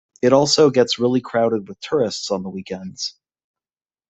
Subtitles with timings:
[0.23, 3.13] It is also gets really crowded with tourists on the weekends.